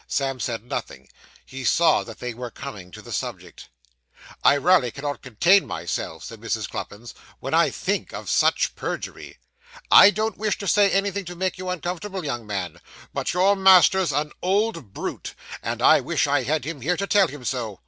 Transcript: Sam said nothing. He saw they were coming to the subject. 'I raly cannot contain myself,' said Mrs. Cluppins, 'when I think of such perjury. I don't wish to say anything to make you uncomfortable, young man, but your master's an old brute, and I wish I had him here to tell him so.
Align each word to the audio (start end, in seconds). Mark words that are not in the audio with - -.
Sam 0.07 0.39
said 0.39 0.63
nothing. 0.63 1.09
He 1.45 1.63
saw 1.63 2.03
they 2.03 2.33
were 2.33 2.49
coming 2.49 2.89
to 2.89 3.03
the 3.03 3.11
subject. 3.11 3.69
'I 4.43 4.55
raly 4.57 4.89
cannot 4.89 5.21
contain 5.21 5.67
myself,' 5.67 6.23
said 6.23 6.41
Mrs. 6.41 6.67
Cluppins, 6.67 7.13
'when 7.39 7.53
I 7.53 7.69
think 7.69 8.11
of 8.11 8.27
such 8.27 8.73
perjury. 8.75 9.37
I 9.91 10.09
don't 10.09 10.39
wish 10.39 10.57
to 10.57 10.67
say 10.67 10.89
anything 10.89 11.25
to 11.25 11.35
make 11.35 11.59
you 11.59 11.69
uncomfortable, 11.69 12.25
young 12.25 12.47
man, 12.47 12.81
but 13.13 13.31
your 13.35 13.55
master's 13.55 14.11
an 14.11 14.31
old 14.41 14.91
brute, 14.91 15.35
and 15.61 15.83
I 15.83 15.99
wish 15.99 16.25
I 16.25 16.41
had 16.45 16.65
him 16.65 16.81
here 16.81 16.97
to 16.97 17.05
tell 17.05 17.27
him 17.27 17.45
so. 17.45 17.79